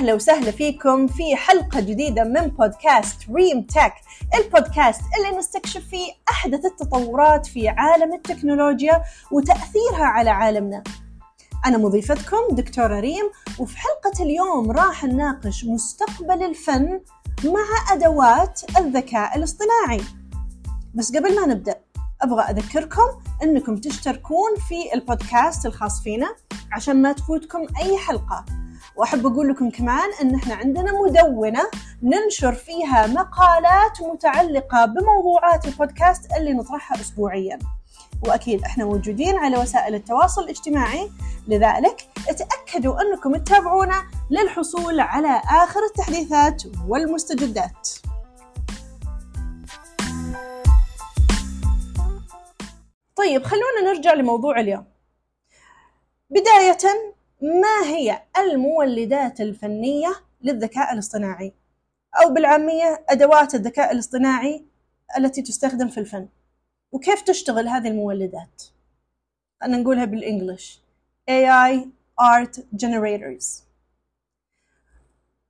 [0.00, 3.92] أهلا وسهلا فيكم في حلقة جديدة من بودكاست ريم تك
[4.34, 9.02] البودكاست اللي نستكشف فيه أحدث التطورات في عالم التكنولوجيا
[9.32, 10.84] وتأثيرها على عالمنا.
[11.66, 17.00] أنا مضيفتكم دكتورة ريم وفي حلقة اليوم راح نناقش مستقبل الفن
[17.44, 20.00] مع أدوات الذكاء الاصطناعي.
[20.94, 21.80] بس قبل ما نبدأ
[22.22, 26.36] أبغى أذكركم أنكم تشتركون في البودكاست الخاص فينا
[26.72, 28.44] عشان ما تفوتكم أي حلقة.
[28.96, 31.70] وأحب أقول لكم كمان إن إحنا عندنا مدونة
[32.02, 37.58] ننشر فيها مقالات متعلقة بموضوعات البودكاست اللي نطرحها اسبوعيا.
[38.26, 41.10] وأكيد إحنا موجودين على وسائل التواصل الاجتماعي.
[41.48, 42.08] لذلك
[42.38, 47.88] تاكدوا إنكم تتابعونا للحصول على آخر التحديثات والمستجدات.
[53.16, 54.84] طيب خلونا نرجع لموضوع اليوم.
[56.30, 56.78] بداية
[57.42, 57.89] ما
[58.40, 61.52] المولدات الفنية للذكاء الاصطناعي؟
[62.22, 64.64] أو بالعامية أدوات الذكاء الاصطناعي
[65.18, 66.28] التي تستخدم في الفن
[66.92, 68.62] وكيف تشتغل هذه المولدات؟
[69.62, 70.80] أنا نقولها بالإنجليش
[71.30, 71.86] AI
[72.20, 73.62] Art Generators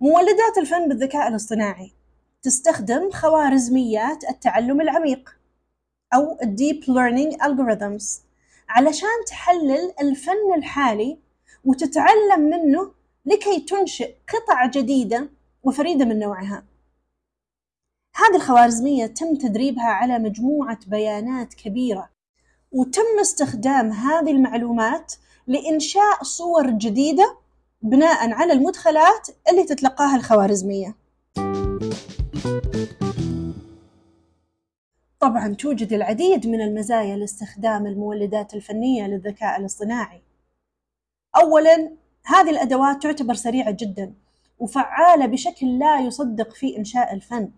[0.00, 1.92] مولدات الفن بالذكاء الاصطناعي
[2.42, 5.36] تستخدم خوارزميات التعلم العميق
[6.14, 8.20] أو Deep Learning Algorithms
[8.68, 11.18] علشان تحلل الفن الحالي
[11.64, 12.92] وتتعلم منه
[13.26, 15.28] لكي تنشئ قطع جديدة
[15.62, 16.64] وفريدة من نوعها.
[18.16, 22.10] هذه الخوارزمية تم تدريبها على مجموعة بيانات كبيرة
[22.72, 25.14] وتم استخدام هذه المعلومات
[25.46, 27.36] لإنشاء صور جديدة
[27.82, 30.94] بناء على المدخلات اللي تتلقاها الخوارزمية.
[35.20, 40.22] طبعا توجد العديد من المزايا لاستخدام المولدات الفنية للذكاء الاصطناعي
[41.36, 41.90] أولا
[42.24, 44.14] هذه الأدوات تعتبر سريعة جدا
[44.58, 47.50] وفعالة بشكل لا يصدق في إنشاء الفن.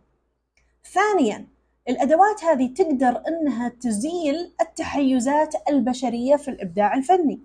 [0.92, 1.46] ثانيا
[1.88, 7.40] الأدوات هذه تقدر أنها تزيل التحيزات البشرية في الإبداع الفني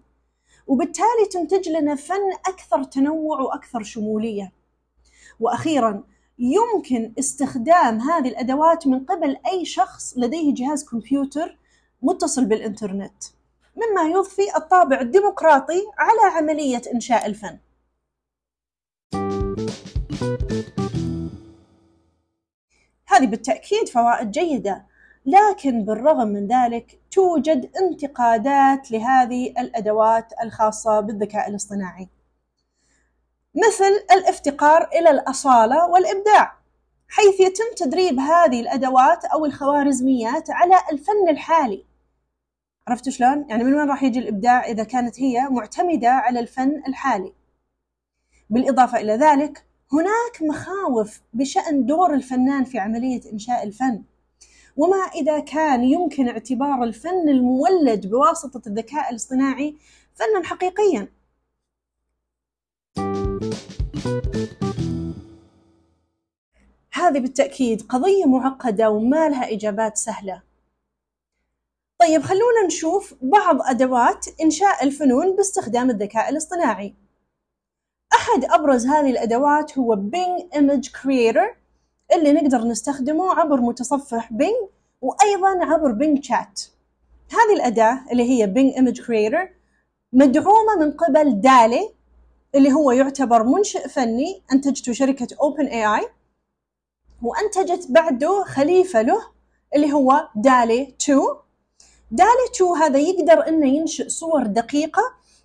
[0.67, 4.51] وبالتالي تنتج لنا فن أكثر تنوع وأكثر شمولية.
[5.39, 6.03] وأخيرا
[6.39, 11.57] يمكن استخدام هذه الأدوات من قبل أي شخص لديه جهاز كمبيوتر
[12.01, 13.23] متصل بالإنترنت.
[13.75, 17.57] مما يضفي الطابع الديمقراطي على عملية إنشاء الفن.
[23.07, 24.85] هذه بالتأكيد فوائد جيدة،
[25.25, 32.09] لكن بالرغم من ذلك توجد انتقادات لهذه الأدوات الخاصة بالذكاء الاصطناعي.
[33.55, 36.57] مثل الافتقار إلى الأصالة والإبداع،
[37.07, 41.90] حيث يتم تدريب هذه الأدوات أو الخوارزميات على الفن الحالي
[42.91, 47.33] عرفت شلون؟ يعني من وين راح يجي الإبداع إذا كانت هي معتمدة على الفن الحالي؟
[48.49, 54.03] بالإضافة إلى ذلك هناك مخاوف بشأن دور الفنان في عملية إنشاء الفن.
[54.77, 59.75] وما إذا كان يمكن اعتبار الفن المولد بواسطة الذكاء الاصطناعي
[60.15, 61.07] فنا حقيقيا.
[66.93, 70.50] هذه بالتأكيد قضية معقدة وما لها إجابات سهلة.
[72.01, 76.93] طيب خلونا نشوف بعض أدوات إنشاء الفنون باستخدام الذكاء الاصطناعي.
[78.13, 81.55] أحد أبرز هذه الأدوات هو Bing Image Creator
[82.15, 84.67] اللي نقدر نستخدمه عبر متصفح Bing
[85.01, 86.61] وأيضا عبر Bing Chat.
[87.31, 89.47] هذه الأداة اللي هي Bing Image Creator
[90.13, 91.89] مدعومة من قبل دالي
[92.55, 96.05] اللي هو يعتبر منشئ فني أنتجته شركة OpenAI
[97.21, 99.21] وأنتجت بعده خليفة له
[99.75, 101.19] اللي هو دالي 2
[102.11, 105.01] دالي 2 هذا يقدر إنه ينشئ صور دقيقة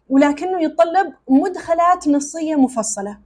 [0.08, 3.18] ولكنه يتطلب مدخلات نصية مفصلة.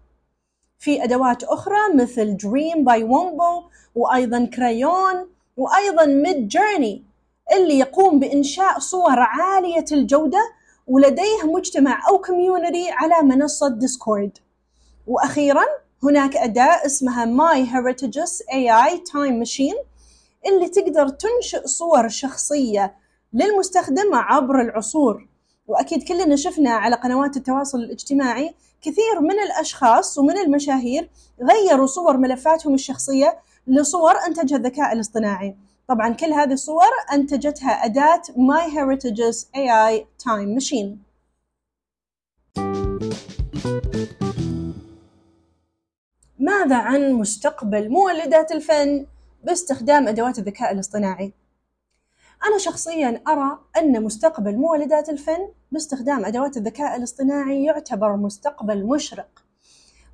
[0.78, 3.62] في أدوات أخرى مثل دريم باي وومبو
[3.94, 7.04] وأيضا Craiyon وأيضا Midjourney
[7.52, 10.52] اللي يقوم بإنشاء صور عالية الجودة
[10.86, 14.38] ولديه مجتمع أو community على منصة Discord
[15.06, 15.64] وأخيرا
[16.02, 19.84] هناك أداة اسمها MyHeritage's AI Time Machine
[20.46, 22.99] اللي تقدر تنشئ صور شخصية
[23.32, 25.28] للمستخدم عبر العصور.
[25.66, 31.10] وأكيد كلنا شفنا على قنوات التواصل الاجتماعي كثير من الأشخاص ومن المشاهير
[31.42, 35.56] غيروا صور ملفاتهم الشخصية لصور أنتجها الذكاء الاصطناعي.
[35.88, 41.10] طبعا كل هذه الصور أنتجتها أداة My Heritages AI Time Machine.
[46.38, 49.06] ماذا عن مستقبل مولدات الفن
[49.44, 51.32] باستخدام أدوات الذكاء الاصطناعي؟
[52.46, 59.28] أنا شخصيا أرى أن مستقبل مولدات الفن باستخدام أدوات الذكاء الاصطناعي يعتبر مستقبل مشرق.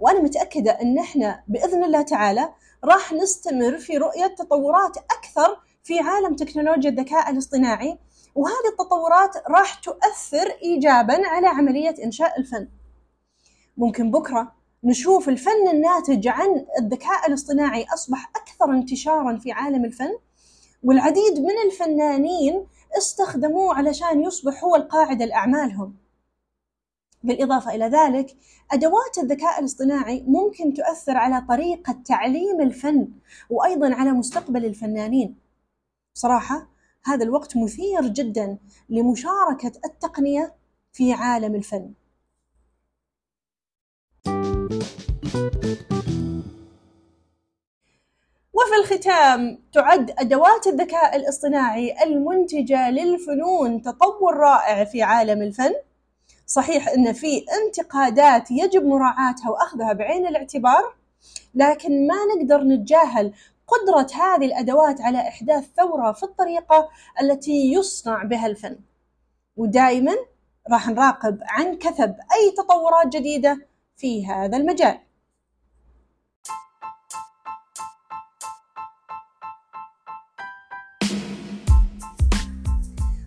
[0.01, 2.49] وأنا متأكدة أن إحنا بإذن الله تعالى
[2.85, 7.99] راح نستمر في رؤية تطورات أكثر في عالم تكنولوجيا الذكاء الاصطناعي
[8.35, 12.69] وهذه التطورات راح تؤثر إيجابا على عملية إنشاء الفن.
[13.77, 14.53] ممكن بكرة
[14.85, 20.19] نشوف الفن الناتج عن الذكاء الاصطناعي أصبح أكثر انتشارا في عالم الفن؟
[20.83, 22.67] والعديد من الفنانين
[22.99, 25.97] استخدموه علشان يصبح هو القاعدة لأعمالهم.
[27.23, 28.37] بالإضافة إلى ذلك
[28.73, 33.09] أدوات الذكاء الاصطناعي ممكن تؤثر على طريقة تعليم الفن
[33.51, 35.37] وأيضا على مستقبل الفنانين.
[36.15, 36.69] بصراحة
[37.05, 38.59] هذا الوقت مثير جدا
[38.89, 40.55] لمشاركة التقنية
[40.93, 41.93] في عالم الفن.
[48.93, 55.73] الختام تعد أدوات الذكاء الاصطناعي المنتجة للفنون تطور رائع في عالم الفن
[56.47, 60.95] صحيح إن في انتقادات يجب مراعاتها وأخذها بعين الاعتبار
[61.55, 63.33] لكن ما نقدر نتجاهل
[63.67, 66.89] قدرة هذه الأدوات على إحداث ثورة في الطريقة
[67.21, 68.79] التي يصنع بها الفن.
[69.57, 70.15] ودائما
[70.71, 73.67] راح نراقب عن كثب أي تطورات جديدة
[73.97, 74.99] في هذا المجال.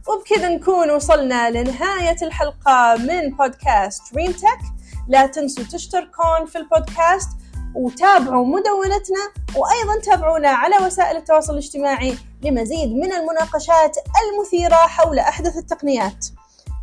[0.10, 4.60] وبكذا نكون وصلنا لنهاية الحلقة من بودكاست دريم تك
[5.08, 7.30] لا تنسوا تشتركون في البودكاست
[7.76, 16.26] وتابعوا مدونتنا وأيضا تابعونا على وسائل التواصل الاجتماعي لمزيد من المناقشات المثيرة حول أحدث التقنيات.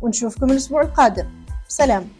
[0.01, 1.27] ونشوفكم الأسبوع القادم.
[1.67, 2.16] سلام.